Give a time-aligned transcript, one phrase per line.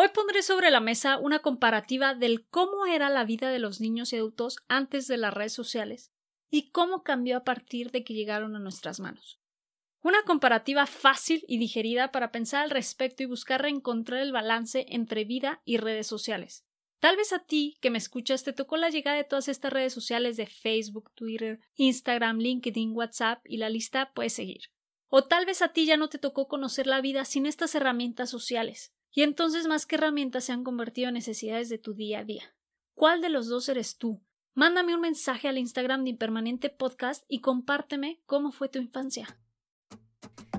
[0.00, 4.12] Hoy pondré sobre la mesa una comparativa del cómo era la vida de los niños
[4.12, 6.12] y adultos antes de las redes sociales
[6.50, 9.40] y cómo cambió a partir de que llegaron a nuestras manos.
[10.00, 15.24] Una comparativa fácil y digerida para pensar al respecto y buscar reencontrar el balance entre
[15.24, 16.64] vida y redes sociales.
[17.00, 19.92] Tal vez a ti, que me escuchas, te tocó la llegada de todas estas redes
[19.92, 24.60] sociales de Facebook, Twitter, Instagram, LinkedIn, WhatsApp y la lista puede seguir.
[25.08, 28.30] O tal vez a ti ya no te tocó conocer la vida sin estas herramientas
[28.30, 32.24] sociales, y entonces más que herramientas se han convertido en necesidades de tu día a
[32.24, 32.54] día.
[32.94, 34.20] ¿Cuál de los dos eres tú?
[34.54, 39.36] Mándame un mensaje al Instagram de Impermanente Podcast y compárteme cómo fue tu infancia.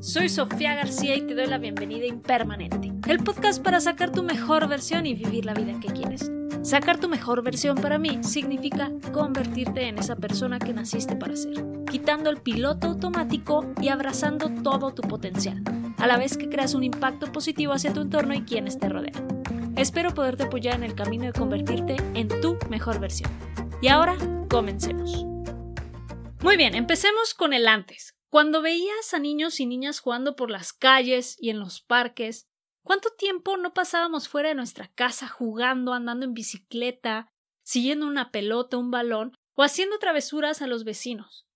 [0.00, 4.22] Soy Sofía García y te doy la bienvenida a Impermanente, el podcast para sacar tu
[4.22, 6.30] mejor versión y vivir la vida que quieres.
[6.60, 11.56] Sacar tu mejor versión para mí significa convertirte en esa persona que naciste para ser,
[11.90, 15.64] quitando el piloto automático y abrazando todo tu potencial,
[16.02, 19.72] a la vez que creas un impacto positivo hacia tu entorno y quienes te rodean.
[19.76, 23.30] Espero poderte apoyar en el camino de convertirte en tu mejor versión.
[23.80, 24.16] Y ahora,
[24.50, 25.24] comencemos.
[26.42, 28.16] Muy bien, empecemos con el antes.
[28.30, 32.48] Cuando veías a niños y niñas jugando por las calles y en los parques,
[32.82, 37.28] ¿cuánto tiempo no pasábamos fuera de nuestra casa jugando, andando en bicicleta,
[37.62, 41.46] siguiendo una pelota, un balón o haciendo travesuras a los vecinos?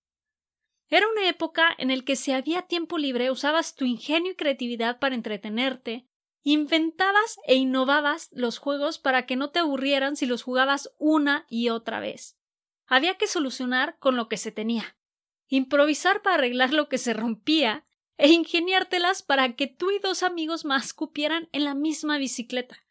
[0.89, 4.99] Era una época en la que si había tiempo libre usabas tu ingenio y creatividad
[4.99, 6.07] para entretenerte,
[6.43, 11.69] inventabas e innovabas los juegos para que no te aburrieran si los jugabas una y
[11.69, 12.37] otra vez.
[12.85, 14.97] Había que solucionar con lo que se tenía
[15.47, 17.85] improvisar para arreglar lo que se rompía
[18.17, 22.83] e ingeniártelas para que tú y dos amigos más cupieran en la misma bicicleta.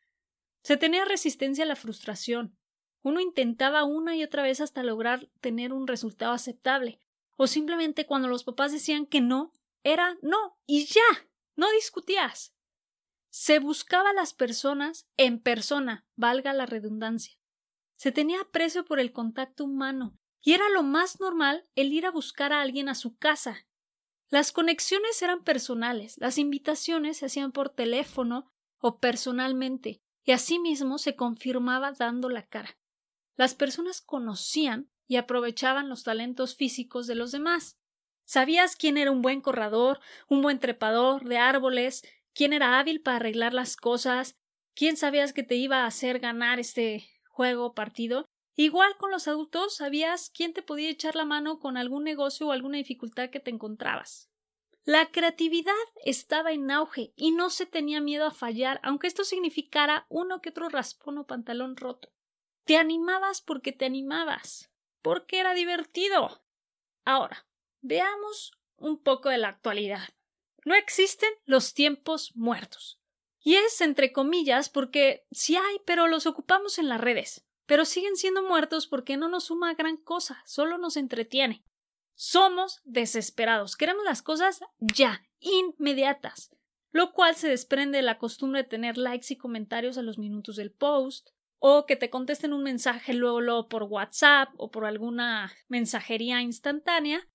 [0.63, 2.57] Se tenía resistencia a la frustración.
[3.03, 7.01] Uno intentaba una y otra vez hasta lograr tener un resultado aceptable,
[7.37, 12.55] o simplemente cuando los papás decían que no, era no, y ya, no discutías.
[13.31, 17.39] Se buscaba a las personas en persona, valga la redundancia.
[17.97, 22.11] Se tenía aprecio por el contacto humano, y era lo más normal el ir a
[22.11, 23.67] buscar a alguien a su casa.
[24.29, 31.15] Las conexiones eran personales, las invitaciones se hacían por teléfono o personalmente, y asimismo se
[31.15, 32.79] confirmaba dando la cara.
[33.37, 37.79] Las personas conocían y aprovechaban los talentos físicos de los demás.
[38.25, 42.03] Sabías quién era un buen corredor, un buen trepador de árboles,
[42.35, 44.37] quién era hábil para arreglar las cosas,
[44.75, 48.27] quién sabías que te iba a hacer ganar este juego o partido,
[48.59, 52.53] Igual con los adultos sabías quién te podía echar la mano con algún negocio o
[52.53, 54.31] alguna dificultad que te encontrabas.
[54.85, 55.75] La creatividad
[56.07, 60.49] estaba en auge y no se tenía miedo a fallar, aunque esto significara uno que
[60.49, 62.09] otro raspón o pantalón roto.
[62.65, 64.71] Te animabas porque te animabas,
[65.07, 66.43] porque era divertido.
[67.05, 67.47] Ahora,
[67.81, 70.09] veamos un poco de la actualidad.
[70.65, 73.01] No existen los tiempos muertos.
[73.39, 78.17] Y es entre comillas porque sí hay, pero los ocupamos en las redes pero siguen
[78.17, 81.65] siendo muertos porque no nos suma gran cosa, solo nos entretiene.
[82.15, 86.51] Somos desesperados, queremos las cosas ya, inmediatas,
[86.93, 90.57] lo cual se desprende de la costumbre de tener likes y comentarios a los minutos
[90.57, 95.53] del post, o que te contesten un mensaje luego, luego por WhatsApp o por alguna
[95.69, 97.29] mensajería instantánea,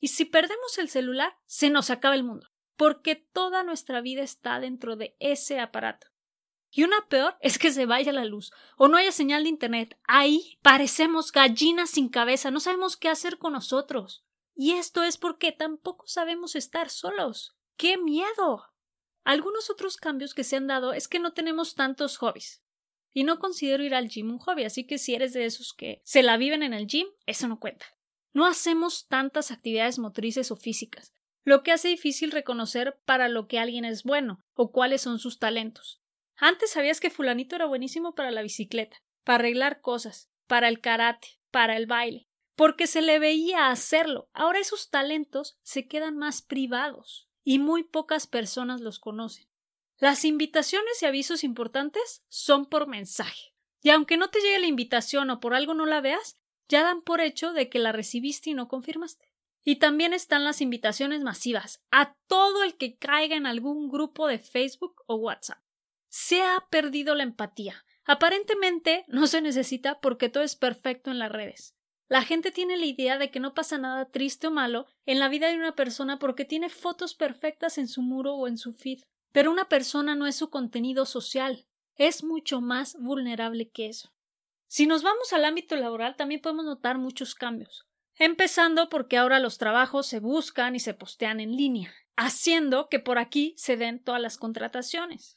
[0.00, 4.60] y si perdemos el celular, se nos acaba el mundo, porque toda nuestra vida está
[4.60, 6.08] dentro de ese aparato.
[6.70, 9.96] Y una peor es que se vaya la luz o no haya señal de Internet.
[10.08, 14.24] Ahí parecemos gallinas sin cabeza, no sabemos qué hacer con nosotros.
[14.56, 17.56] Y esto es porque tampoco sabemos estar solos.
[17.76, 18.64] ¡Qué miedo!
[19.22, 22.63] Algunos otros cambios que se han dado es que no tenemos tantos hobbies.
[23.14, 26.02] Y no considero ir al gym un hobby, así que si eres de esos que
[26.04, 27.86] se la viven en el gym, eso no cuenta.
[28.34, 31.14] No hacemos tantas actividades motrices o físicas,
[31.44, 35.38] lo que hace difícil reconocer para lo que alguien es bueno o cuáles son sus
[35.38, 36.02] talentos.
[36.36, 41.28] Antes sabías que fulanito era buenísimo para la bicicleta, para arreglar cosas, para el karate,
[41.50, 44.28] para el baile, porque se le veía hacerlo.
[44.32, 49.46] Ahora esos talentos se quedan más privados y muy pocas personas los conocen.
[49.98, 53.54] Las invitaciones y avisos importantes son por mensaje.
[53.82, 56.36] Y aunque no te llegue la invitación o por algo no la veas,
[56.68, 59.32] ya dan por hecho de que la recibiste y no confirmaste.
[59.62, 64.38] Y también están las invitaciones masivas a todo el que caiga en algún grupo de
[64.38, 65.64] Facebook o WhatsApp
[66.16, 67.84] se ha perdido la empatía.
[68.04, 71.74] Aparentemente no se necesita porque todo es perfecto en las redes.
[72.06, 75.28] La gente tiene la idea de que no pasa nada triste o malo en la
[75.28, 79.00] vida de una persona porque tiene fotos perfectas en su muro o en su feed.
[79.34, 81.66] Pero una persona no es su contenido social,
[81.96, 84.14] es mucho más vulnerable que eso.
[84.68, 87.84] Si nos vamos al ámbito laboral también podemos notar muchos cambios.
[88.14, 93.18] Empezando porque ahora los trabajos se buscan y se postean en línea, haciendo que por
[93.18, 95.36] aquí se den todas las contrataciones.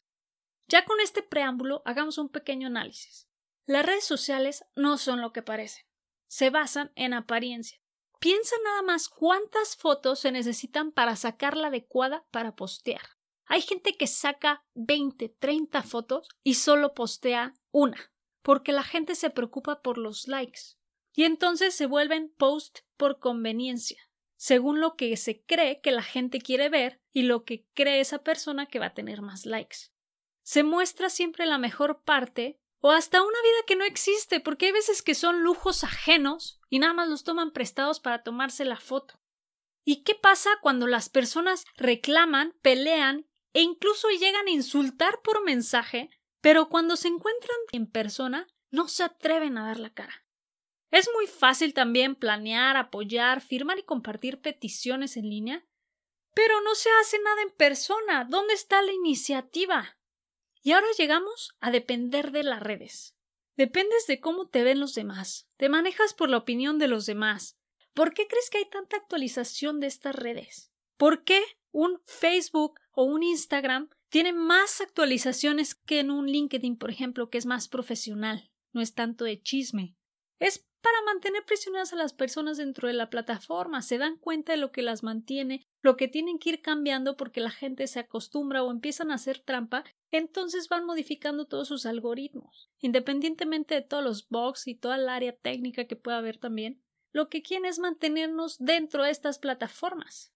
[0.67, 3.27] Ya con este preámbulo, hagamos un pequeño análisis.
[3.65, 5.87] Las redes sociales no son lo que parecen.
[6.27, 7.81] Se basan en apariencia.
[8.19, 13.16] Piensa nada más cuántas fotos se necesitan para sacar la adecuada para postear.
[13.47, 18.11] Hay gente que saca 20, 30 fotos y solo postea una,
[18.41, 20.77] porque la gente se preocupa por los likes.
[21.13, 24.01] Y entonces se vuelven post por conveniencia,
[24.35, 28.19] según lo que se cree que la gente quiere ver y lo que cree esa
[28.19, 29.91] persona que va a tener más likes.
[30.43, 34.71] Se muestra siempre la mejor parte o hasta una vida que no existe, porque hay
[34.73, 39.19] veces que son lujos ajenos y nada más los toman prestados para tomarse la foto.
[39.83, 43.25] ¿Y qué pasa cuando las personas reclaman, pelean
[43.57, 46.11] e incluso llegan a insultar por mensaje,
[46.41, 50.27] pero cuando se encuentran en persona no se atreven a dar la cara?
[50.91, 55.65] Es muy fácil también planear, apoyar, firmar y compartir peticiones en línea,
[56.35, 58.27] pero no se hace nada en persona.
[58.29, 59.97] ¿Dónde está la iniciativa?
[60.61, 63.15] Y ahora llegamos a depender de las redes.
[63.55, 65.49] Dependes de cómo te ven los demás.
[65.57, 67.57] Te manejas por la opinión de los demás.
[67.95, 70.71] ¿Por qué crees que hay tanta actualización de estas redes?
[70.95, 76.89] ¿Por qué un Facebook o un Instagram tiene más actualizaciones que en un LinkedIn, por
[76.89, 78.51] ejemplo, que es más profesional?
[78.73, 79.95] No es tanto de chisme.
[80.39, 83.81] Es para mantener prisioneras a las personas dentro de la plataforma.
[83.81, 87.41] Se dan cuenta de lo que las mantiene, lo que tienen que ir cambiando porque
[87.41, 92.69] la gente se acostumbra o empiezan a hacer trampa, entonces van modificando todos sus algoritmos.
[92.79, 96.81] Independientemente de todos los bugs y toda el área técnica que pueda haber también,
[97.11, 100.31] lo que quieren es mantenernos dentro de estas plataformas.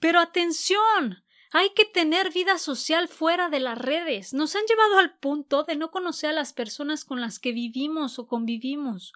[0.00, 1.22] Pero atención.
[1.52, 4.32] Hay que tener vida social fuera de las redes.
[4.32, 8.18] Nos han llevado al punto de no conocer a las personas con las que vivimos
[8.18, 9.12] o convivimos.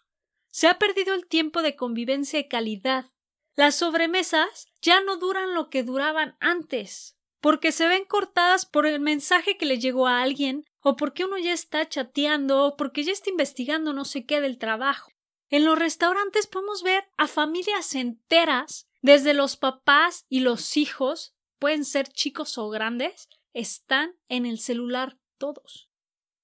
[0.50, 3.06] Se ha perdido el tiempo de convivencia y calidad.
[3.56, 8.98] Las sobremesas ya no duran lo que duraban antes, porque se ven cortadas por el
[8.98, 13.12] mensaje que le llegó a alguien, o porque uno ya está chateando, o porque ya
[13.12, 15.12] está investigando no sé qué del trabajo.
[15.50, 21.84] En los restaurantes podemos ver a familias enteras, desde los papás y los hijos, pueden
[21.84, 25.90] ser chicos o grandes, están en el celular todos.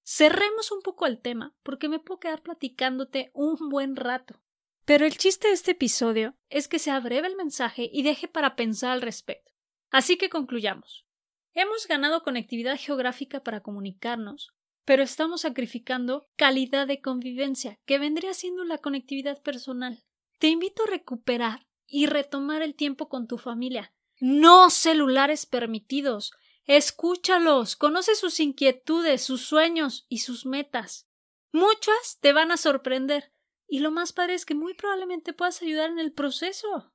[0.04, 4.42] Cerremos un poco el tema, porque me puedo quedar platicándote un buen rato.
[4.84, 8.56] Pero el chiste de este episodio es que se abreve el mensaje y deje para
[8.56, 9.52] pensar al respecto.
[9.90, 11.06] Así que concluyamos.
[11.54, 14.52] Hemos ganado conectividad geográfica para comunicarnos,
[14.84, 20.04] pero estamos sacrificando calidad de convivencia, que vendría siendo la conectividad personal.
[20.38, 23.92] Te invito a recuperar y retomar el tiempo con tu familia.
[24.20, 26.32] No celulares permitidos,
[26.72, 31.08] Escúchalos, conoce sus inquietudes, sus sueños y sus metas.
[31.50, 33.32] Muchas te van a sorprender,
[33.66, 36.92] y lo más padre es que muy probablemente puedas ayudar en el proceso.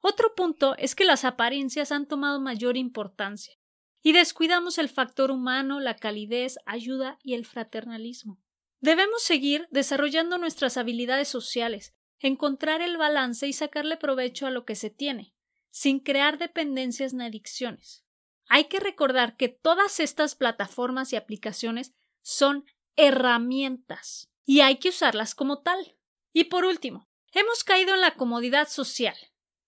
[0.00, 3.54] Otro punto es que las apariencias han tomado mayor importancia,
[4.02, 8.40] y descuidamos el factor humano, la calidez, ayuda y el fraternalismo.
[8.80, 14.74] Debemos seguir desarrollando nuestras habilidades sociales, encontrar el balance y sacarle provecho a lo que
[14.74, 15.34] se tiene,
[15.70, 18.04] sin crear dependencias ni adicciones.
[18.48, 21.92] Hay que recordar que todas estas plataformas y aplicaciones
[22.22, 22.64] son
[22.96, 25.96] herramientas y hay que usarlas como tal.
[26.32, 29.16] Y por último, hemos caído en la comodidad social.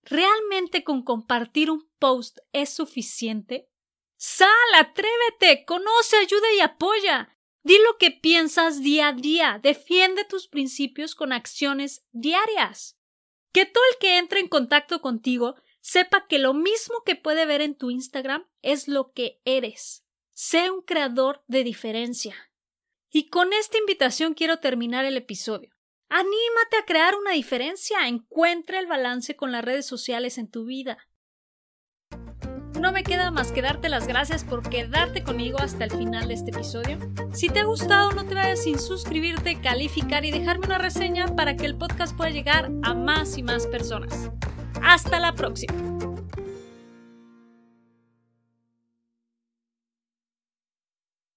[0.03, 3.69] ¿Realmente con compartir un post es suficiente?
[4.17, 7.37] Sal, atrévete, conoce, ayuda y apoya.
[7.63, 12.97] Di lo que piensas día a día, defiende tus principios con acciones diarias.
[13.51, 17.61] Que todo el que entre en contacto contigo sepa que lo mismo que puede ver
[17.61, 20.05] en tu Instagram es lo que eres.
[20.33, 22.35] Sé un creador de diferencia.
[23.09, 25.75] Y con esta invitación quiero terminar el episodio.
[26.07, 28.07] Anímate a crear una diferencia.
[28.07, 30.97] Encuentra el balance con las redes sociales en tu vida.
[32.81, 36.33] No me queda más que darte las gracias por quedarte conmigo hasta el final de
[36.33, 36.97] este episodio.
[37.31, 41.55] Si te ha gustado, no te vayas sin suscribirte, calificar y dejarme una reseña para
[41.55, 44.31] que el podcast pueda llegar a más y más personas.
[44.81, 45.75] Hasta la próxima.